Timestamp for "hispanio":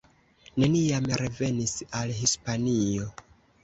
2.25-3.17